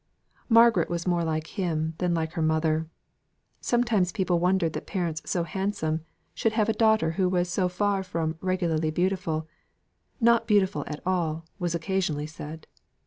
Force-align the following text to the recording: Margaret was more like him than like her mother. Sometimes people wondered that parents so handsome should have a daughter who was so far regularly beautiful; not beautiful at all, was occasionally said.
Margaret 0.49 0.89
was 0.89 1.05
more 1.05 1.23
like 1.23 1.45
him 1.45 1.93
than 1.99 2.15
like 2.15 2.31
her 2.31 2.41
mother. 2.41 2.89
Sometimes 3.59 4.11
people 4.11 4.39
wondered 4.39 4.73
that 4.73 4.87
parents 4.87 5.21
so 5.27 5.43
handsome 5.43 6.01
should 6.33 6.53
have 6.53 6.67
a 6.67 6.73
daughter 6.73 7.11
who 7.11 7.29
was 7.29 7.49
so 7.51 7.69
far 7.69 8.03
regularly 8.41 8.89
beautiful; 8.89 9.47
not 10.19 10.47
beautiful 10.47 10.83
at 10.87 11.01
all, 11.05 11.45
was 11.59 11.75
occasionally 11.75 12.25
said. 12.25 12.65